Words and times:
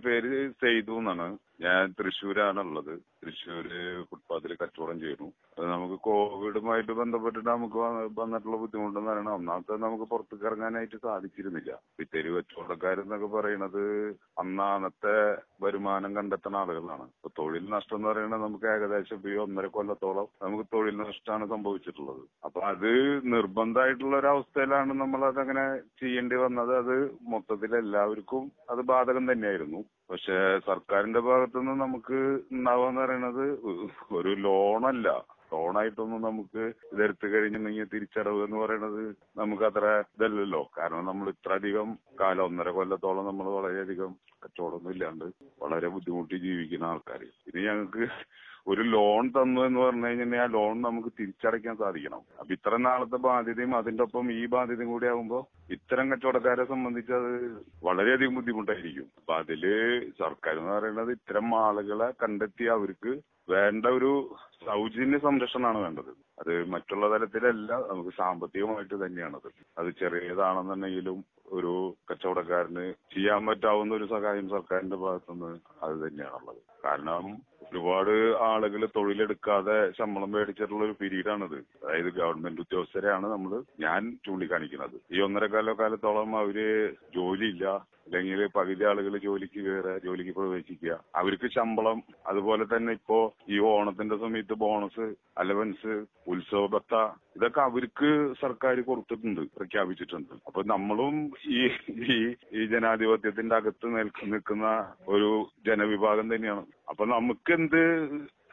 എന്റെ 0.00 0.08
പേര് 0.08 0.50
സെയ്തു 0.50 0.92
എന്നാണ്. 0.92 1.38
ഞാൻ 1.60 1.94
തൃശ്ശൂരാണുള്ളത്. 2.00 2.92
തൃശ്ശൂര് 3.22 4.04
ഫുട്പാത്തിൽ 4.04 4.56
കച്ചവടം 4.62 5.00
ചെയ്യുന്നു. 5.00 5.32
അത് 5.58 5.66
നമുക്ക് 5.66 5.94
കോവിഡുമായിട്ട് 5.94 6.92
ബന്ധപ്പെട്ടിട്ട് 6.92 7.48
നമുക്ക് 7.48 7.76
വന്നിട്ടുള്ള 8.20 8.56
ബുദ്ധിമുട്ടെന്ന് 8.56 9.10
പറയണം 9.10 9.34
ഒന്നാമത്തെ 9.34 9.76
നമുക്ക് 9.76 10.04
പുറത്തേക്ക് 10.04 10.44
ഇറങ്ങാനായിട്ട് 10.44 10.96
സാധിച്ചിരുന്നില്ല. 11.02 11.72
തെരുവ് 12.14 12.36
കച്ചവടക്കാരെന്നൊക്കെ 12.36 13.26
പറയണത് 13.26 13.84
അന്നാണത്തെ 14.38 15.16
വരുമാനം 15.62 16.16
കണ്ടെത്തുന്ന 16.16 16.56
ആളുകളാണ്. 16.56 17.02
ഇപ്പൊ 17.02 17.30
തൊഴിൽ 17.38 17.68
നഷ്ടം 17.70 17.96
എന്ന് 17.96 18.08
പറയുന്നത് 18.08 18.42
നമുക്ക് 18.42 18.66
ഏകദേശം 18.66 19.20
ഈ 19.28 19.36
ഒന്നര 19.36 19.66
കൊല്ലത്തോളം 19.66 20.26
നമുക്ക് 20.42 20.64
തൊഴിൽ 20.74 20.96
നഷ്ടമാണ് 20.96 21.48
സംഭവിച്ചിട്ടുള്ളത്. 21.48 22.24
അപ്പൊ 22.44 22.60
അത് 22.60 22.90
നിർബന്ധമായിട്ടുള്ള 23.32 24.16
ഒരു 24.18 24.26
അവസ്ഥയിലാണ് 24.26 24.92
നമ്മൾ 24.92 25.24
അതങ്ങനെ 25.24 25.66
ചെയ്യേണ്ടി 26.00 26.36
വന്നത്. 26.36 26.76
അത് 26.76 26.96
മൊത്തത്തിൽ 27.22 27.76
എല്ലാവർക്കും 27.76 28.52
അത് 28.70 28.80
ബാധകം 28.80 29.32
തന്നെയായിരുന്നു. 29.32 29.84
പക്ഷെ 30.10 30.36
സർക്കാരിന്റെ 30.66 31.20
ഭാഗത്തുനിന്ന് 31.20 31.74
നമുക്ക് 31.82 32.18
ഉണ്ടാവാന്ന് 32.52 33.00
പറയുന്നത് 33.00 33.44
ഒരു 34.18 34.30
ലോണല്ല. 34.46 35.08
ലോണായിട്ടൊന്നും 35.52 36.20
നമുക്ക് 36.22 36.62
ഇതെടുത്തു 36.92 37.26
കഴിഞ്ഞിട്ടുണ്ടെങ്കിൽ 37.26 37.86
തിരിച്ചടവ് 37.94 38.40
എന്ന് 38.46 38.58
പറയുന്നത് 38.62 39.00
നമുക്ക് 39.36 39.64
അത്ര 39.68 39.84
ഇതല്ലല്ലോ. 40.14 40.62
കാരണം 40.78 41.04
നമ്മൾ 41.04 41.28
ഇത്ര 41.28 41.52
അധികം 41.52 41.88
കാലം 42.20 42.44
ഒന്നര 42.44 42.70
കൊല്ലത്തോളം 42.70 43.24
നമ്മൾ 43.30 43.46
വളരെയധികം 43.58 44.10
കച്ചവടമൊന്നും 44.44 44.92
ഇല്ലാണ്ട് 44.94 45.26
വളരെ 45.62 45.88
ബുദ്ധിമുട്ടി 45.94 46.38
ജീവിക്കുന്ന 46.46 46.90
ആൾക്കാർ 46.92 47.22
ഇനി 47.48 47.62
ഞങ്ങൾക്ക് 47.68 48.04
ഒരു 48.68 48.82
ലോൺ 48.82 49.28
തന്നു 49.28 49.60
എന്ന് 49.60 49.80
പറഞ്ഞു 49.80 50.06
കഴിഞ്ഞാൽ 50.06 50.40
ആ 50.40 50.44
ലോൺ 50.44 50.82
നമുക്ക് 50.82 51.08
തിരിച്ചടയ്ക്കാൻ 51.20 51.76
സാധിക്കണം. 51.76 52.20
അപ്പൊ 52.40 52.52
ഇത്ര 52.52 52.76
നാളത്തെ 52.76 53.16
ബാധ്യതയും 53.16 53.76
അതിന്റെ 53.76 54.02
ഒപ്പം 54.02 54.32
ഈ 54.32 54.46
ബാധ്യതയും 54.46 54.88
കൂടി 54.88 55.06
ആകുമ്പോ 55.06 55.46
ഇത്തരം 55.70 56.12
കച്ചവടക്കാരെ 56.12 56.64
സംബന്ധിച്ച് 56.64 57.12
അത് 57.12 57.60
വളരെയധികം 57.84 58.34
ബുദ്ധിമുട്ടായിരിക്കും. 58.34 59.06
അപ്പൊ 59.18 59.34
അതിൽ 59.34 59.62
സർക്കാർ 60.18 60.58
എന്ന് 60.58 60.72
പറയുന്നത് 60.72 61.10
ഇത്തരം 61.10 61.54
ആളുകളെ 61.54 62.12
കണ്ടെത്തി 62.22 62.64
അവർക്ക് 62.64 63.20
വേണ്ട 63.48 63.86
ഒരു 63.86 64.36
സൗജന്യ 64.66 65.18
സംരക്ഷണമാണ് 65.18 65.78
വേണ്ടത്. 65.78 66.10
അത് 66.38 66.68
മറ്റുള്ള 66.68 67.10
തലത്തിലല്ല 67.10 67.72
നമുക്ക് 67.72 68.10
സാമ്പത്തികമായിട്ട് 68.10 69.06
തന്നെയാണത്. 69.06 69.50
അത് 69.78 69.90
ചെറിയതാണെന്നുണ്ടെങ്കിലും 69.98 71.24
ഒരു 71.46 71.96
കച്ചവടക്കാരന് 72.10 72.92
ചെയ്യാൻ 72.92 73.46
പറ്റാവുന്ന 73.46 73.94
ഒരു 73.94 74.04
സഹായം 74.04 74.48
സർക്കാരിന്റെ 74.48 74.96
ഭാഗത്തുനിന്ന് 74.96 75.58
അത് 75.82 76.08
തന്നെയാണുള്ളത്. 76.08 76.56
കാരണം 76.84 77.42
ഒരുപാട് 77.70 78.14
ആളുകൾ 78.50 78.82
തൊഴിലെടുക്കാതെ 78.96 79.76
ശമ്പളം 79.98 80.32
മേടിച്ചിട്ടുള്ള 80.32 80.82
ഒരു 80.84 80.96
പീരീഡാണിത്. 81.00 81.58
അതായത് 81.82 82.10
ഗവൺമെന്റ് 82.20 82.60
ഉദ്യോഗസ്ഥരെയാണ് 82.60 83.26
നമ്മൾ 83.34 83.52
ഞാൻ 83.86 84.18
ചൂണ്ടിക്കാണിക്കുന്നത്. 84.26 84.98
ഈ 85.14 85.20
ഒന്നര 85.20 85.46
കാലോ 85.46 85.74
കാലത്തോളം 85.82 86.36
അവർ 86.42 86.58
ജോലിയില്ല. 87.18 87.64
അല്ലെങ്കിൽ 88.06 88.40
പകുതി 88.54 88.84
ആളുകൾ 88.90 89.14
ജോലിക്ക് 89.24 89.60
കയറുക 89.64 89.92
ജോലിക്ക് 90.04 90.32
പ്രവേശിക്കുക. 90.36 90.92
അവർക്ക് 91.20 91.48
ശമ്പളം 91.56 91.98
അതുപോലെ 92.26 92.64
തന്നെ 92.64 92.92
ഇപ്പോ 92.92 93.18
ഈ 93.48 93.58
ഓണത്തിന്റെ 93.72 94.16
സമയത്ത് 94.16 94.54
ബോണസ് 94.62 95.06
അലവൻസ് 95.38 95.92
ഉത്സവ 96.32 96.62
ഭത്ത 96.66 96.94
ഇതൊക്കെ 97.36 97.60
അവർക്ക് 97.60 98.08
സർക്കാർ 98.40 98.80
കൊടുത്തിട്ടുണ്ട് 98.88 99.40
പ്രഖ്യാപിച്ചിട്ടുണ്ട്. 99.58 100.34
അപ്പൊ 100.46 100.62
നമ്മളും 100.72 101.14
ഈ 101.58 101.60
ഈ 102.58 102.66
ജനാധിപത്യത്തിന്റെ 102.72 103.56
അകത്ത് 103.56 103.96
നിൽക്കുന്ന 103.96 104.66
ഒരു 105.14 105.30
ജനവിഭാഗം 105.68 106.34
തന്നെയാണ്. 106.34 106.66
അപ്പൊ 106.90 107.04
നമുക്കെന്ത് 107.06 107.80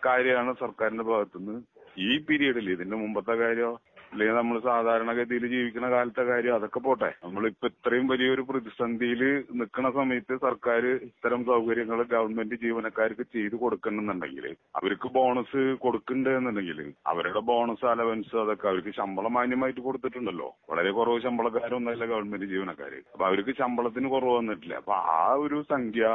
കാര്യമാണ് 0.05 0.51
സർക്കാരിന്റെ 0.53 1.03
ഭാഗത്തുനിന്ന് 1.03 1.55
ഈ 1.99 2.11
പീരീഡിൽ 2.17 2.67
ഇതിന്റെ 2.71 2.97
മുമ്പത്തെ 2.97 3.35
കാര്യമോ 3.35 3.73
അല്ലെങ്കിൽ 4.11 4.35
നമ്മൾ 4.39 4.57
സാധാരണഗതിയിൽ 4.67 5.43
ജീവിക്കുന്ന 5.53 5.87
കാലത്തെ 5.93 6.23
കാര്യം 6.29 6.55
അതൊക്കെ 6.57 6.79
പോട്ടെ. 6.79 7.09
നമ്മളിപ്പോ 7.25 7.67
ഇത്രയും 7.71 8.07
വലിയൊരു 8.11 8.43
പ്രതിസന്ധിയിൽ 8.49 9.21
നിൽക്കുന്ന 9.59 9.89
സമയത്ത് 9.99 10.35
സർക്കാർ 10.45 10.85
ഇത്തരം 11.09 11.41
സൗകര്യങ്ങൾ 11.51 11.99
ഗവൺമെന്റ് 12.13 12.55
ജീവനക്കാർക്ക് 12.63 13.25
ചെയ്തു 13.35 13.55
കൊടുക്കണമെന്നുണ്ടെങ്കിൽ 13.63 14.47
അവർക്ക് 14.79 15.09
ബോണസ് 15.17 15.63
കൊടുക്കണ്ട 15.85 16.27
എന്നുണ്ടെങ്കിൽ 16.39 16.79
അവരുടെ 17.13 17.41
ബോണസ് 17.51 17.85
അലവൻസ് 17.93 18.35
അതൊക്കെ 18.43 18.67
അവർക്ക് 18.71 18.93
ശമ്പളം 18.99 19.35
മാന്യമായിട്ട് 19.37 19.81
കൊടുത്തിട്ടുണ്ടല്ലോ. 19.81 20.49
വളരെ 20.71 20.91
കുറവ് 20.99 21.25
ശമ്പളക്കാരൊന്നല്ല 21.27 22.05
ഗവൺമെന്റ് 22.13 22.49
ജീവനക്കാർ 22.53 22.93
അപ്പൊ 23.13 23.25
അവർക്ക് 23.29 23.55
ശമ്പളത്തിന് 23.61 24.09
കുറവ് 24.15 24.35
വന്നിട്ടില്ല. 24.39 24.75
അപ്പൊ 24.83 24.95
ആ 25.17 25.21
ഒരു 25.45 25.59
സംഖ്യ 25.73 26.05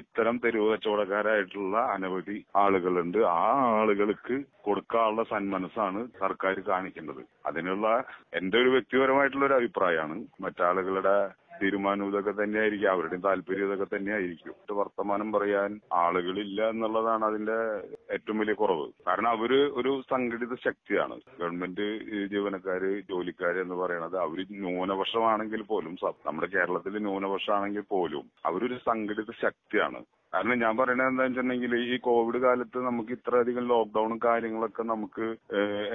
ഇത്തരം 0.00 0.36
തെരുവ് 0.42 0.68
കച്ചവടക്കാരായിട്ടുള്ള 0.72 1.76
അനവധി 1.94 2.36
ആളുകളുണ്ട്. 2.56 3.18
ആ 3.38 3.40
ആളുകൾക്ക് 3.80 4.36
കൊടുക്കാനുള്ള 4.66 5.22
സന്മനസ്സാണ് 5.30 6.00
സർക്കാർ 6.20 6.56
കാണിക്കേണ്ടത് 6.68 7.22
അതിനുള്ള 7.46 8.04
എന്റെ 8.34 8.56
ഒരു 8.62 8.68
വ്യക്തിപരമായിട്ടുള്ള 8.68 9.46
ഒരു 9.46 9.54
അഭിപ്രായമാണ്. 9.54 10.18
മറ്റാളുകളുടെ 10.40 11.14
തീരുമാനം 11.62 12.08
ഇതൊക്കെ 12.08 12.32
തന്നെയായിരിക്കും 12.42 12.90
അവരുടെയും 12.90 13.22
താല്പര്യം 13.22 13.72
ഇതൊക്കെ 13.72 13.96
തന്നെയായിരിക്കും. 13.96 14.54
വർത്തമാനം 14.78 15.32
പറയാൻ 15.32 15.80
ആളുകളില്ല 15.92 16.68
എന്നുള്ളതാണ് 16.68 17.24
അതിന്റെ 17.24 17.58
ഏറ്റവും 18.12 18.38
വലിയ 18.38 18.54
കുറവ്. 18.54 18.86
കാരണം 19.06 19.28
അവർ 19.28 19.52
ഒരു 19.80 20.02
സംഘടിത 20.10 20.54
ശക്തിയാണ്. 20.64 21.16
ഗവൺമെന്റ് 21.40 21.86
ജീവനക്കാര് 22.26 22.90
ജോലിക്കാര് 23.10 23.56
എന്ന് 23.56 23.74
പറയുന്നത് 23.74 24.18
അവർ 24.18 24.38
ന്യൂനപക്ഷമാണെങ്കിൽ 24.50 25.62
പോലും 25.62 25.96
നമ്മുടെ 26.26 26.50
കേരളത്തിൽ 26.56 26.96
ന്യൂനപക്ഷമാണെങ്കിൽ 26.98 27.86
പോലും 27.88 28.24
അവരൊരു 28.46 28.78
സംഘടിത 28.86 29.30
ശക്തിയാണ്. 29.42 30.02
കാരണം 30.34 30.58
ഞാൻ 30.58 30.76
പറയുന്നത് 30.76 31.08
എന്താ 31.08 31.22
വെച്ചിട്ടുണ്ടെങ്കിൽ 31.22 31.72
ഈ 31.94 31.96
കോവിഡ് 31.98 32.42
കാലത്ത് 32.42 32.78
നമുക്ക് 32.78 33.12
ഇത്രയധികം 33.12 33.68
ലോക്ക്ഡൌണും 33.68 34.20
കാര്യങ്ങളൊക്കെ 34.24 34.82
നമുക്ക് 34.82 35.26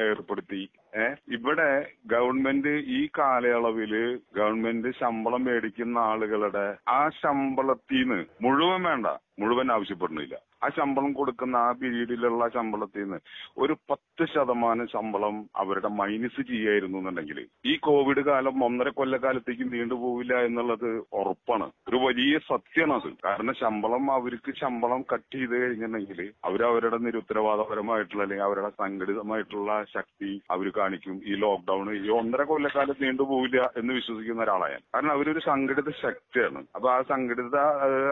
ഏർപ്പെടുത്തി. 0.07 0.61
ഏഹ് 0.95 1.15
ഇവിടെ 1.27 1.69
ഗവൺമെന്റ് 2.05 2.73
ഈ 2.99 3.09
കാലയളവിൽ 3.17 3.93
ഗവൺമെന്റ് 4.35 4.91
ശമ്പളം 4.99 5.43
മേടിക്കുന്ന 5.43 5.97
ആളുകളുടെ 5.97 6.77
ആ 6.87 7.09
ശമ്പളത്തീന്ന് 7.09 8.19
മുഴുവൻ 8.41 8.83
വേണ്ട. 8.83 9.07
മുഴുവൻ 9.39 9.71
ആവശ്യപ്പെടുന്നില്ല. 9.71 10.37
ആ 10.63 10.69
ശമ്പളം 10.69 11.13
കൊടുക്കുന്ന 11.13 11.55
ആ 11.55 11.71
പീരീഡിലുള്ള 11.71 12.47
ശമ്പളത്തിൽ 12.47 13.03
നിന്ന് 13.03 13.17
ഒരു 13.57 13.77
പത്ത് 13.89 14.27
ശതമാനം 14.27 14.87
ശമ്പളം 14.87 15.49
അവരുടെ 15.55 15.87
മൈനസ് 15.87 16.41
ചെയ്യായിരുന്നു 16.41 16.97
എന്നുണ്ടെങ്കിൽ 16.97 17.47
ഈ 17.65 17.75
കോവിഡ് 17.75 18.21
കാലം 18.25 18.63
ഒന്നര 18.63 18.89
കൊല്ലക്കാലത്തേക്ക് 18.89 19.73
നീണ്ടുപോവില്ല 19.73 20.35
എന്നുള്ളത് 20.35 21.03
ഉറപ്പാണ്. 21.13 21.71
ഒരു 21.89 21.95
വലിയ 21.95 22.37
സത്യമാണ് 22.37 23.03
അത്. 23.03 23.13
കാരണം 23.25 23.53
ശമ്പളം 23.53 24.11
അവർക്ക് 24.11 24.53
ശമ്പളം 24.55 25.05
കട്ട് 25.13 25.35
ചെയ്ത് 25.35 25.61
കഴിഞ്ഞിട്ടുണ്ടെങ്കിൽ 25.61 26.31
അവർ 26.45 26.63
അവരുടെ 26.63 26.97
നിരുത്തരവാദപരമായിട്ടുള്ള 26.97 28.23
അല്ലെങ്കിൽ 28.23 28.45
അവരുടെ 28.45 28.69
സംഘടിതമായിട്ടുള്ള 28.69 29.85
ശക്തി 29.93 30.41
അവർ 30.51 30.71
കാണിക്കും. 30.77 31.21
ഈ 31.25 31.35
ലോക്ക്ഡൌൺ 31.35 32.05
ഈ 32.05 32.09
ഒന്നര 32.09 32.43
കൊല്ലക്കാലം 32.43 32.95
നീണ്ടുപോവില്ല 33.01 33.71
എന്ന് 33.77 33.93
വിശ്വസിക്കുന്ന 33.93 34.43
ഒരാളാണ് 34.43 34.79
കാരണം 34.95 35.11
അവരൊരു 35.11 35.39
സംഘടിത 35.39 35.89
ശക്തിയാണ്. 35.89 36.65
അപ്പൊ 36.75 36.91
ആ 36.91 37.01
സംഘടിത 37.01 37.55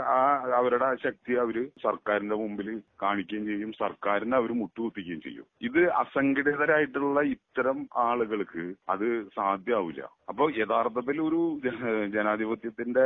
ആ 0.06 0.22
അവരുടെ 0.56 0.96
ശക്തി 1.16 1.34
അവർ 1.44 1.58
സർക്കാരിന്റെ 1.84 2.36
മുമ്പിൽ 2.36 2.70
കാണിക്കുകയും 3.02 3.46
ചെയ്യും. 3.50 3.72
സർക്കാരിനെ 3.80 4.36
അവർ 4.38 4.52
മുട്ടുകുത്തിക്കുകയും 4.62 5.22
ചെയ്യും. 5.26 5.46
ഇത് 5.68 5.82
അസംഘടിതരായിട്ടുള്ള 6.02 7.20
ഇത്തരം 7.34 7.78
ആളുകൾക്ക് 8.08 8.64
അത് 8.94 9.06
സാധ്യമാവില്ല. 9.36 10.02
അപ്പൊ 10.30 10.44
യഥാർത്ഥത്തിൽ 10.58 11.18
ഒരു 11.28 11.40
ജനാധിപത്യത്തിന്റെ 12.16 13.06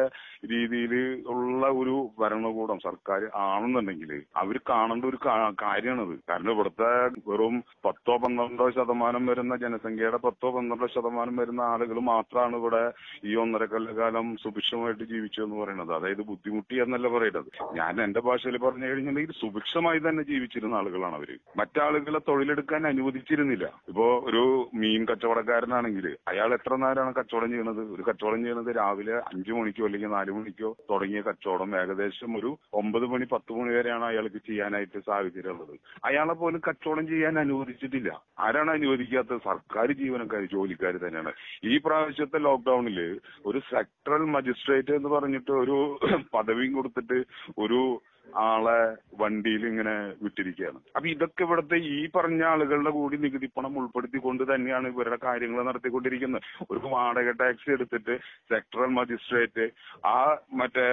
രീതിയിൽ 0.51 0.93
ഉള്ള 1.33 1.67
ഒരു 1.81 1.95
ഭരണകൂടം 2.19 2.79
സർക്കാർ 2.87 3.23
ആണെന്നുണ്ടെങ്കിൽ 3.47 4.11
അവർ 4.43 4.57
കാണേണ്ട 4.69 5.05
ഒരു 5.11 5.19
കാര്യമാണത്. 5.63 6.15
കാരണം 6.29 6.53
ഇവിടുത്തെ 6.55 6.91
വെറും 7.29 7.55
പത്തോ 7.85 8.15
പന്ത്രണ്ടോ 8.25 8.67
ശതമാനം 8.77 9.25
വരുന്ന 9.31 9.55
ജനസംഖ്യയുടെ 9.65 10.21
പത്തോ 10.25 10.51
പന്ത്രണ്ടോ 10.57 10.89
ശതമാനം 10.95 11.35
വരുന്ന 11.43 11.61
ആളുകൾ 11.73 11.99
മാത്രമാണ് 12.13 12.55
ഇവിടെ 12.63 12.83
ഈ 13.29 13.35
ഒന്നര 13.45 13.65
കൊല്ലകാലം 13.75 14.27
സുഭിക്ഷമായിട്ട് 14.43 15.03
ജീവിച്ചു 15.13 15.41
എന്ന് 15.47 15.57
പറയുന്നത്. 15.61 15.93
അതായത് 15.99 16.25
ബുദ്ധിമുട്ടി 16.31 16.75
എന്നല്ല 16.85 17.07
പറയുന്നത് 17.17 17.51
ഞാൻ 17.79 17.95
എന്റെ 18.03 18.19
ഭാഷയിൽ 18.19 18.57
പറഞ്ഞു 18.57 18.85
കഴിഞ്ഞിട്ടുണ്ടെങ്കിൽ 18.85 19.33
സുഭിക്ഷമായി 19.33 19.99
തന്നെ 19.99 20.23
ജീവിച്ചിരുന്ന 20.23 20.75
ആളുകളാണ് 20.75 21.15
അവർ. 21.15 21.39
മറ്റാളുകളെ 21.57 22.19
തൊഴിലെടുക്കാൻ 22.19 22.87
അനുവദിച്ചിരുന്നില്ല. 22.87 23.73
ഇപ്പോ 23.87 24.23
ഒരു 24.25 24.69
മീൻ 24.73 25.05
കച്ചവടക്കാരനാണെങ്കിൽ 25.05 26.17
അയാൾ 26.27 26.53
എത്ര 26.53 26.75
നേരമാണ് 26.75 27.15
കച്ചവടം 27.15 27.49
ചെയ്യുന്നത്? 27.49 27.91
ഒരു 27.95 28.01
കച്ചവടം 28.01 28.43
ചെയ്യുന്നത് 28.43 28.77
രാവിലെ 28.77 29.17
അഞ്ചു 29.17 29.51
മണിക്കോ 29.51 29.85
അല്ലെങ്കിൽ 29.85 30.07
നാലു 30.07 30.31
മണിക്കോ 30.31 30.77
തുടങ്ങിയ 30.91 31.21
കച്ചവടം 31.21 31.81
ഏകദേശം 31.81 32.39
ഒരു 32.39 32.57
ഒമ്പത് 32.73 33.05
മണി 33.05 33.25
പത്ത് 33.25 33.53
മണി 33.53 33.73
വരെയാണ് 33.73 34.03
അയാൾക്ക് 34.03 34.41
ചെയ്യാനായിട്ട് 34.47 34.99
സാഹചര്യം 34.99 35.51
ഉള്ളത്. 35.51 35.79
അയാളെ 36.05 36.33
പോലും 36.33 36.61
കച്ചവടം 36.69 37.07
ചെയ്യാൻ 37.07 37.39
അനുവദിച്ചിട്ടില്ല. 37.39 38.23
ആരാണ് 38.39 38.71
അനുവദിക്കാത്തത്? 38.71 39.37
സർക്കാർ 39.45 39.91
ജീവനക്കാർ 39.91 40.45
ജോലിക്കാർ 40.45 40.97
തന്നെയാണ്. 40.97 41.31
ഈ 41.63 41.77
പ്രാവശ്യത്തെ 41.77 42.39
ലോക്ക്ഡൌണിൽ 42.39 43.19
ഒരു 43.45 43.59
സെക്ടറൽ 43.59 44.25
മജിസ്ട്രേറ്റ് 44.25 44.93
എന്ന് 44.93 45.09
പറഞ്ഞിട്ട് 45.09 45.51
ഒരു 45.51 45.99
പദവിയും 46.33 46.73
കൊടുത്തിട്ട് 46.73 47.23
ഒരു 47.57 47.88
do 47.89 48.01
ആളെ 48.47 48.79
വണ്ടിയിൽ 49.21 49.63
ഇങ്ങനെ 49.69 49.93
വിട്ടിരിക്കുകയാണ്. 50.23 50.79
അപ്പൊ 50.95 51.07
ഇതൊക്കെ 51.13 51.43
ഇവിടുത്തെ 51.47 51.77
ഈ 51.95 51.99
പറഞ്ഞ 52.15 52.41
ആളുകളുടെ 52.51 52.91
കൂടി 52.97 53.17
നികുതി 53.25 53.47
പണം 53.57 53.73
ഉൾപ്പെടുത്തിക്കൊണ്ട് 53.81 54.43
തന്നെയാണ് 54.51 54.87
ഇവരുടെ 54.93 55.19
കാര്യങ്ങൾ 55.25 55.59
നടത്തിക്കൊണ്ടിരിക്കുന്നത്. 55.69 56.45
ഒരു 56.71 56.81
വാടക 56.93 57.31
ടാക്സ് 57.41 57.73
എടുത്തിട്ട് 57.75 58.15
സെക്ടറൽ 58.51 58.91
മജിസ്ട്രേറ്റ് 58.99 59.65
ആ 60.13 60.17
മറ്റേ 60.61 60.87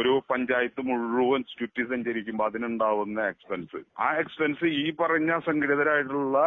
ഒരു 0.00 0.14
പഞ്ചായത്ത് 0.32 0.82
മുഴുവൻ 0.90 1.42
ചുറ്റി 1.58 1.84
സഞ്ചരിക്കുമ്പോൾ 1.92 2.48
അതിനുണ്ടാവുന്ന 2.50 3.20
എക്സ്പെൻസ് 3.34 3.80
ആ 4.06 4.08
എക്സ്പെൻസ് 4.24 4.66
ഈ 4.82 4.84
പറഞ്ഞ 5.02 5.40
സംഘടിതരായിട്ടുള്ള 5.48 6.38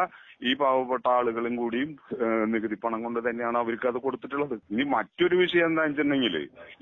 ഈ 0.49 0.53
പാവപ്പെട്ട 0.61 1.05
ആളുകളും 1.17 1.53
കൂടിയും 1.59 1.91
നികുതി 2.53 2.77
പണം 2.83 3.03
കൊണ്ട് 3.03 3.19
തന്നെയാണ് 3.27 3.57
അവർക്ക് 3.61 3.87
അത് 3.89 3.99
കൊടുത്തിട്ടുള്ളത്. 4.05 4.55
ഇനി 4.73 4.85
മറ്റൊരു 4.95 5.35
വിഷയം 5.41 5.67
എന്താ 5.69 5.83
വെച്ചിട്ടുണ്ടെങ്കിൽ 5.83 6.35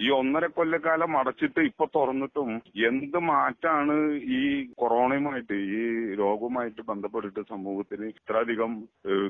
ഈ 0.05 0.07
ഒന്നര 0.19 0.45
കൊല്ലക്കാലം 0.57 1.17
അടച്ചിട്ട് 1.19 1.61
ഇപ്പൊ 1.69 1.85
തുറന്നിട്ടും 1.97 2.49
എന്ത് 2.89 3.17
മാറ്റാണ് 3.41 3.95
ഈ 4.37 4.41
കൊറോണയുമായിട്ട് 4.81 5.55
ഈ 5.75 5.81
രോഗവുമായിട്ട് 6.21 6.81
ബന്ധപ്പെട്ടിട്ട് 6.89 7.41
സമൂഹത്തിന് 7.53 8.07
ഇത്രയധികം 8.13 8.71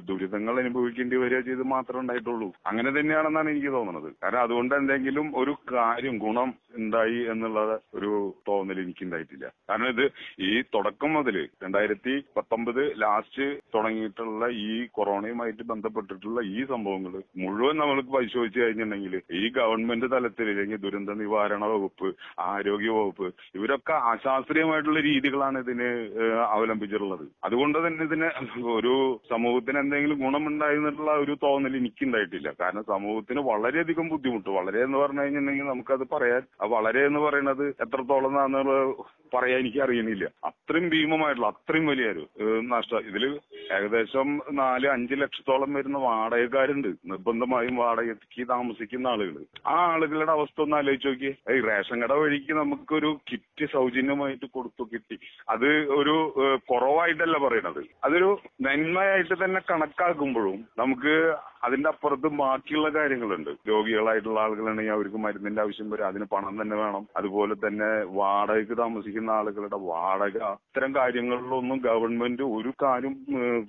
ദുരിതങ്ങൾ 0.07 0.55
അനുഭവിക്കേണ്ടി 0.63 1.17
വരിക 1.23 1.41
ചെയ്ത് 1.47 1.63
മാത്രമേ 1.73 2.01
ഉണ്ടായിട്ടുള്ളൂ. 2.03 2.47
അങ്ങനെ 2.69 2.89
തന്നെയാണെന്നാണ് 2.97 3.51
എനിക്ക് 3.53 3.71
തോന്നുന്നത് 3.77 4.09
കാരണം 4.23 4.43
അതുകൊണ്ട് 4.45 4.73
എന്തെങ്കിലും 4.79 5.27
ഒരു 5.41 5.53
കാര്യം 5.73 6.15
ഗുണം 6.25 6.49
ഉണ്ടായി 6.79 7.19
എന്നുള്ള 7.33 7.59
ഒരു 7.97 8.11
തോന്നൽ 8.49 8.77
എനിക്ക് 8.83 9.03
ഉണ്ടായിട്ടില്ല. 9.07 9.45
കാരണം 9.69 9.89
ഇത് 9.95 10.05
ഈ 10.49 10.51
തുടക്കം 10.75 11.11
മുതൽ 11.17 11.35
രണ്ടായിരത്തി 11.63 12.13
പത്തൊമ്പത് 12.37 12.81
ലാസ്റ്റ് 13.03 13.45
തുടങ്ങിയിട്ടുള്ള 13.75 14.45
ഈ 14.67 14.71
കൊറോണയുമായിട്ട് 14.97 15.63
ബന്ധപ്പെട്ടിട്ടുള്ള 15.71 16.41
ഈ 16.55 16.59
സംഭവങ്ങൾ 16.73 17.15
മുഴുവൻ 17.43 17.75
നമ്മൾക്ക് 17.81 18.11
പരിശോധിച്ച് 18.17 18.59
കഴിഞ്ഞിട്ടുണ്ടെങ്കിൽ 18.63 19.15
ഈ 19.41 19.43
ഗവൺമെന്റ് 19.59 20.09
തലത്തിൽ 20.15 20.49
അല്ലെങ്കിൽ 20.53 20.81
ദുരന്ത 20.85 21.11
നിവാരണ 21.23 21.63
വകുപ്പ് 21.73 22.09
ആരോഗ്യ 22.49 22.91
വകുപ്പ് 22.99 23.27
ഇവരൊക്കെ 23.57 23.90
അശാസ്ത്രീയമായിട്ടുള്ള 23.91 24.99
രീതികളാണ് 24.99 25.59
ഇതിന് 25.59 25.89
അവലംബിച്ചിട്ടുള്ളത്. 26.49 27.27
അതുകൊണ്ട് 27.43 27.88
തന്നെ 27.88 28.03
ഇതിന് 28.03 28.29
ഒരു 28.71 29.19
സമൂഹത്തിന് 29.29 29.77
എന്തെങ്കിലും 29.77 30.19
ഗുണമുണ്ടായി 30.19 30.75
എന്നുള്ള 30.75 31.11
ഒരു 31.11 31.38
തോന്നൽ 31.43 31.77
എനിക്കുണ്ടായിട്ടില്ല. 31.77 32.53
കാരണം 32.59 32.83
സമൂഹത്തിന് 32.83 33.39
വളരെയധികം 33.39 34.07
ബുദ്ധിമുട്ട്. 34.07 34.49
വളരെ 34.49 34.83
എന്ന് 34.83 34.97
പറഞ്ഞു 34.97 35.21
കഴിഞ്ഞിട്ടുണ്ടെങ്കിൽ 35.21 35.73
നമുക്കത് 35.73 36.07
പറയാൻ 36.13 36.41
വളരെ 36.61 37.05
എന്ന് 37.05 37.19
പറയുന്നത് 37.19 37.67
എത്രത്തോളം 37.67 38.35
പറയാൻ 39.33 39.59
എനിക്ക് 39.59 39.81
അറിയണില്ല. 39.83 40.25
അത്രയും 40.45 40.89
ഭീമമായിട്ടുള്ള 40.89 41.47
അത്രയും 41.47 41.87
വലിയ 41.87 42.05
ഒരു 42.05 42.27
നഷ്ട. 42.63 42.95
ഇതിൽ 42.95 43.39
ഏകദേശം 43.73 44.41
നാല് 44.51 44.87
അഞ്ച് 44.87 45.15
ലക്ഷത്തോളം 45.15 45.73
വരുന്ന 45.73 45.97
വാടകക്കാരുണ്ട്. 45.97 46.87
നിർബന്ധമായും 46.87 47.75
വാടകയ്ക്ക് 47.75 48.47
താമസിക്കുന്ന 48.49 49.07
ആളുകൾ 49.07 49.45
ആ 49.67 49.75
ആളുകളുടെ 49.93 50.31
അവസ്ഥ 50.31 50.61
ഒന്ന് 50.61 50.77
ആലോചിച്ച് 50.77 51.07
നോക്കിയേ. 51.07 51.33
ഈ 51.55 51.61
റേഷൻ 51.61 52.01
കട 52.03 52.13
വഴിക്ക് 52.13 52.53
നമുക്കൊരു 52.53 53.19
കിറ്റ് 53.31 53.65
സൗജന്യമായിട്ട് 53.71 54.45
കൊടുത്തു 54.45 54.89
കിട്ടി. 54.93 55.19
അത് 55.49 55.69
ഒരു 55.89 56.15
കുറവായിട്ടല്ല 56.69 57.37
പറയണത്. 57.37 57.83
അതൊരു 58.03 58.39
നന്മയായിട്ട് 58.61 59.45
തന്നെ 59.45 59.61
കണക്കാക്കുമ്പോഴും 59.69 60.65
നമുക്ക് 60.77 61.15
അതിന്റെ 61.63 61.89
അപ്പുറത്ത് 61.89 62.27
ബാക്കിയുള്ള 62.27 62.89
കാര്യങ്ങളുണ്ട്. 62.89 63.49
രോഗികളായിട്ടുള്ള 63.69 64.39
ആളുകളാണെങ്കിൽ 64.39 64.91
അവർക്ക് 64.91 65.17
മരുന്നിന്റെ 65.17 65.61
ആവശ്യം 65.61 65.89
വരും. 65.89 66.07
അതിന് 66.07 66.25
പണം 66.25 66.61
തന്നെ 66.61 66.75
വേണം. 66.75 67.07
അതുപോലെ 67.17 67.55
തന്നെ 67.55 67.89
വാടകയ്ക്ക് 68.03 68.77
താമസിക്കുന്ന 68.77 69.31
ആളുകളുടെ 69.31 69.77
വാടക. 69.77 70.37
ഇത്തരം 70.51 70.95
കാര്യങ്ങളിലൊന്നും 70.95 71.77
ഗവൺമെന്റ് 71.85 72.41
ഒരു 72.41 72.73
കാര്യം 72.83 73.15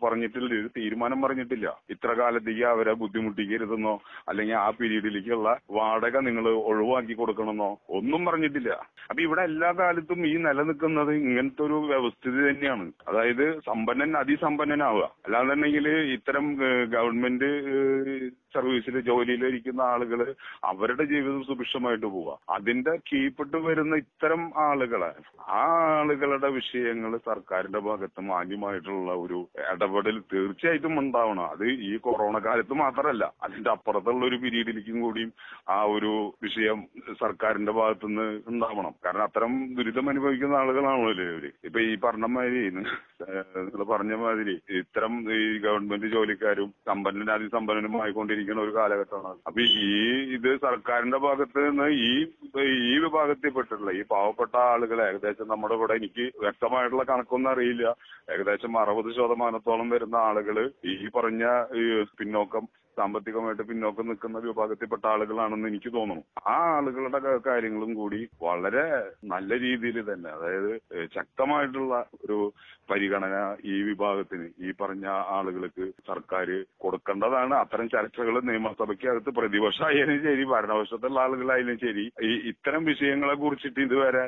പറഞ്ഞിട്ടില്ല. 0.02 0.54
ഒരു 0.60 0.68
തീരുമാനം 0.76 1.22
പറഞ്ഞിട്ടില്ല. 1.22 1.80
ഇത്ര 1.90 2.12
കാലത്തേക്ക് 2.12 2.64
അവരെ 2.64 2.92
ബുദ്ധിമുട്ടിക്കരുതെന്നോ 2.92 4.02
അല്ലെങ്കിൽ 4.28 4.54
ആ 4.54 4.70
പീരീഡിലേക്കുള്ള 4.70 5.58
വാടക 5.70 6.18
നിങ്ങൾ 6.18 6.48
ഒഴിവാക്കി 6.48 7.12
കൊടുക്കണമെന്നോ 7.12 7.78
ഒന്നും 7.90 8.24
പറഞ്ഞിട്ടില്ല. 8.24 8.70
അപ്പൊ 9.10 9.22
ഇവിടെ 9.22 9.42
എല്ലാ 9.42 9.72
കാലത്തും 9.72 10.26
ഈ 10.26 10.36
നിലനിൽക്കുന്നത് 10.36 11.12
ഇങ്ങനത്തെ 11.12 11.62
ഒരു 11.62 11.72
വ്യവസ്ഥിതി 11.72 12.36
തന്നെയാണ്. 12.36 12.92
അതായത് 13.08 13.60
സമ്പന്നൻ 13.60 14.16
അതിസമ്പന്നനാവുക. 14.16 15.04
അല്ലാന്നുണ്ടെങ്കിൽ 15.24 15.88
ഇത്തരം 15.88 16.56
ഗവൺമെന്റ് 16.88 17.50
സർവീസിൽ 18.54 18.96
ജോലിയിൽ 19.00 19.42
ഇരിക്കുന്ന 19.48 19.82
ആളുകൾ 19.92 20.20
അവരുടെ 20.70 21.04
ജീവിതം 21.12 21.44
സുഭിക്ഷമായിട്ട് 21.44 22.06
പോവാ. 22.06 22.34
അതിന്റെ 22.56 22.94
കീഴ്പ്പെട്ട് 23.08 23.58
വരുന്ന 23.66 23.94
ഇത്തരം 24.02 24.42
ആളുകളെ 24.64 25.10
ആ 25.60 25.62
ആളുകളുടെ 25.98 26.48
വിഷയങ്ങൾ 26.48 27.12
സർക്കാരിന്റെ 27.28 27.78
ഭാഗത്ത് 27.78 28.20
മാന്യമായിട്ടുള്ള 28.30 29.12
ഒരു 29.24 29.38
ഇടപെടൽ 29.72 30.18
തീർച്ചയായിട്ടും 30.32 30.98
ഉണ്ടാവണം. 31.02 31.46
അത് 31.54 31.64
ഈ 31.88 31.92
കൊറോണ 32.06 32.38
കാലത്ത് 32.46 32.76
മാത്രമല്ല 32.82 33.24
അതിന്റെ 33.42 33.70
അപ്പുറത്തുള്ള 33.70 34.22
ഒരു 34.26 34.36
പീരീഡിലേക്കും 34.36 35.00
കൂടിയും 35.00 35.32
ആ 35.68 35.78
ഒരു 35.94 36.12
വിഷയം 36.42 36.80
സർക്കാരിന്റെ 37.22 37.72
ഭാഗത്തു 37.72 38.06
നിന്ന് 38.06 38.28
ഉണ്ടാവണം. 38.52 38.94
കാരണം 39.04 39.26
അത്തരം 39.28 39.54
ദുരിതം 39.78 40.08
അനുഭവിക്കുന്ന 40.08 40.60
ആളുകളാണല്ലോ 40.62 41.26
ഇവർ? 41.30 41.46
ഇപ്പൊ 41.64 41.80
ഈ 41.80 41.92
പറഞ്ഞ 42.04 42.26
മാതിരി 42.36 42.62
നിങ്ങൾ 42.76 43.84
പറഞ്ഞ 43.94 44.14
മാതിരി 44.24 44.54
ഇത്തരം 44.78 45.12
ഈ 45.38 45.42
ഗവൺമെന്റ് 45.66 46.08
ജോലിക്കാരും 46.14 46.70
സമ്പന്നനും 46.86 47.32
അതിസമ്പന്നനുമായിക്കൊണ്ടിരിക്കുന്ന 47.72 48.60
ഒരു 48.66 48.72
കാലഘട്ടമാണ്. 48.78 49.38
അപ്പൊ 49.48 49.60
ഈ 49.60 49.92
ഇത് 50.36 50.50
സർക്കാരിന്റെ 50.66 51.18
ഭാഗത്ത് 51.26 51.58
നിന്ന് 51.66 51.86
ഈ 52.08 52.10
ഈ 52.92 52.94
വിഭാഗത്തിൽപ്പെട്ടിട്ടുള്ള 53.04 53.92
ഈ 54.00 54.02
പാവപ്പെട്ട 54.12 54.54
ആളുകൾ 54.72 54.98
ഏകദേശം 55.08 55.50
നമ്മുടെ 55.52 55.76
ഇവിടെ 55.78 55.96
എനിക്ക് 56.00 56.26
വ്യക്തമായിട്ടുള്ള 56.44 57.04
കണക്കൊന്നും 57.12 57.52
അറിയില്ല. 57.54 57.86
ഏകദേശം 58.34 58.78
അറുപത് 58.82 59.10
ശതമാനത്തോളം 59.18 59.88
വരുന്ന 59.94 60.16
ആളുകൾ 60.28 60.58
ഈ 60.92 60.94
പറഞ്ഞ 61.16 61.44
പിന്നോക്കം 62.20 62.66
സാമ്പത്തികമായിട്ട് 62.98 63.64
പിന്നോക്കം 63.68 64.08
നിൽക്കുന്ന 64.08 64.38
വിഭാഗത്തിൽപ്പെട്ട 64.46 65.04
ആളുകളാണെന്ന് 65.12 65.68
എനിക്ക് 65.70 65.90
തോന്നുന്നു. 65.94 66.24
ആ 66.54 66.56
ആളുകളുടെ 66.74 67.20
കാര്യങ്ങളും 67.46 67.92
കൂടി 68.00 68.20
വളരെ 68.46 68.84
നല്ല 69.32 69.58
രീതിയിൽ 69.64 69.98
തന്നെ 70.10 70.30
അതായത് 70.36 70.72
ശക്തമായിട്ടുള്ള 71.16 71.94
ഒരു 72.24 72.38
പരിഗണന 72.92 73.36
ഈ 73.72 73.76
വിഭാഗത്തിന് 73.88 74.46
ഈ 74.66 74.70
പറഞ്ഞ 74.80 75.06
ആളുകൾക്ക് 75.36 75.84
സർക്കാർ 76.10 76.48
കൊടുക്കേണ്ടതാണ്. 76.84 77.54
അത്തരം 77.62 77.86
ചർച്ചകൾ 77.94 78.34
നിയമസഭയ്ക്കകത്ത് 78.50 79.30
പ്രതിപക്ഷമായാലും 79.38 80.18
ശരി 80.26 80.44
ഭരണപക്ഷത്തുള്ള 80.54 81.20
ആളുകളായാലും 81.26 81.78
ശരി 81.84 82.04
ഈ 82.28 82.32
ഇത്തരം 82.52 82.82
വിഷയങ്ങളെ 82.90 83.36
കുറിച്ചിട്ട് 83.42 83.80
ഇതുവരെ 83.86 84.24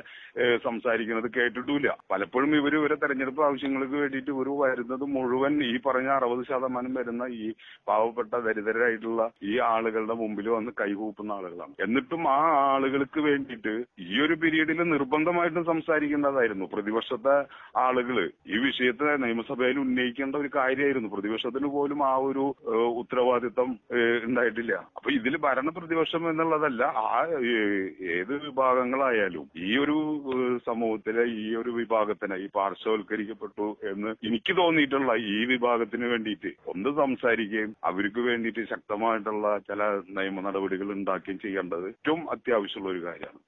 സംസാരിക്കുന്നത് 0.67 1.29
കേട്ടിട്ടില്ല 1.37 1.91
പലപ്പോഴും 2.13 2.53
ഇവർ 2.61 2.75
ഇവരെ 2.79 2.97
തെരഞ്ഞെടുപ്പ് 3.03 3.43
ആവശ്യങ്ങൾക്ക് 3.49 3.97
വേണ്ടിയിട്ട് 4.03 4.31
ഇവർ 4.35 4.49
വരുന്നത് 4.63 5.05
മുഴുവൻ 5.17 5.55
ഈ 5.71 5.75
പറഞ്ഞ 5.87 6.09
അറുപത് 6.19 6.43
ശതമാനം 6.51 6.95
വരുന്ന 7.01 7.25
ഈ 7.43 7.47
പാവപ്പെട്ട 7.89 8.33
ദരിദ്രരായിട്ടുള്ള 8.47 9.23
ഈ 9.51 9.53
ആളുകളുടെ 9.73 10.17
മുമ്പിൽ 10.23 10.49
വന്ന് 10.57 10.73
കൈകൂപ്പുന്ന 10.81 11.39
ആളുകളാണ്. 11.39 11.75
എന്നിട്ടും 11.87 12.23
ആ 12.37 12.41
ആളുകൾക്ക് 12.73 13.21
വേണ്ടിയിട്ട് 13.29 13.75
ഈ 14.09 14.21
ഒരു 14.27 14.37
പീരീഡിൽ 14.43 14.83
നിർബന്ധമായിട്ടും 14.95 15.65
സംസാരിക്കേണ്ടതായിരുന്നു. 15.73 16.69
പ്രതിപക്ഷത്തെ 16.75 17.37
ആളുകൾ 17.87 18.19
വിഷയത്തെ 18.65 19.17
നിയമസഭയിൽ 19.25 19.77
ഉന്നയിക്കേണ്ട 19.79 20.35
ഒരു 20.37 20.51
കാര്യമായിരുന്നു. 20.57 21.09
പ്രതിപക്ഷത്തിന് 21.15 21.69
പോലും 21.77 22.01
ആ 22.11 22.15
ഒരു 22.29 22.45
ഉത്തരവാദിത്തം 23.01 23.69
ഉണ്ടായിട്ടില്ല. 24.29 24.75
അപ്പൊ 24.97 25.11
ഇതിൽ 25.11 25.37
ഭരണ 25.47 25.69
പ്രതിപക്ഷം 25.77 26.29
എന്നുള്ളതല്ല 26.31 26.83
ആ 27.05 27.21
ഏത് 28.19 28.35
വിഭാഗങ്ങളായാലും 28.47 29.47
ഈ 29.69 29.71
ഒരു 29.85 29.97
സമൂഹത്തിലെ 30.69 31.25
ഈ 31.43 31.47
ഒരു 31.57 31.71
വിഭാഗത്തിന് 31.81 32.39
ഈ 32.45 32.49
പാർശ്വവൽക്കരിക്കപ്പെട്ടു 32.59 33.69
എന്ന് 33.93 34.13
എനിക്ക് 34.31 34.55
തോന്നിയിട്ടുള്ള 34.61 35.15
ഈ 35.35 35.39
വിഭാഗത്തിന് 35.55 36.07
വേണ്ടിയിട്ട് 36.13 36.53
ഒന്ന് 36.75 36.93
സംസാരിക്കുകയും 37.03 37.73
അവർക്ക് 37.91 38.21
വേണ്ടിയിട്ട് 38.31 38.65
ശക്തമായിട്ടുള്ള 38.75 39.59
ചില 39.71 39.83
നിയമ 40.19 40.47
നടപടികൾ 40.49 40.91
ഉണ്ടാക്കുകയും 40.99 41.41
ചെയ്യേണ്ടത് 41.47 41.89
ഏറ്റവും 41.89 42.23
അത്യാവശ്യമുള്ള 42.37 42.93
ഒരു 42.95 43.03
കാര്യമാണ്. 43.09 43.41